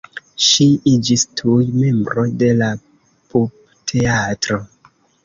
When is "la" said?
2.63-2.71